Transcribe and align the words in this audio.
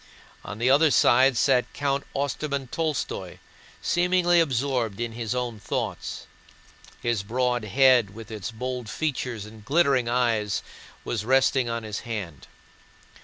On 0.43 0.57
the 0.57 0.67
other 0.71 0.89
side 0.89 1.37
sat 1.37 1.73
Count 1.73 2.05
Ostermann 2.15 2.69
Tolstóy, 2.71 3.37
seemingly 3.83 4.39
absorbed 4.39 4.99
in 4.99 5.11
his 5.11 5.35
own 5.35 5.59
thoughts. 5.59 6.25
His 7.03 7.21
broad 7.21 7.65
head 7.65 8.15
with 8.15 8.31
its 8.31 8.49
bold 8.49 8.89
features 8.89 9.45
and 9.45 9.63
glittering 9.63 10.09
eyes 10.09 10.63
was 11.05 11.23
resting 11.23 11.69
on 11.69 11.83
his 11.83 11.99
hand. 11.99 12.47